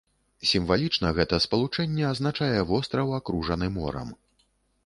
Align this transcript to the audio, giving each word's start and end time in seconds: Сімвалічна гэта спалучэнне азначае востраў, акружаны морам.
Сімвалічна 0.51 1.11
гэта 1.19 1.37
спалучэнне 1.45 2.07
азначае 2.13 2.59
востраў, 2.73 3.15
акружаны 3.19 3.73
морам. 3.77 4.09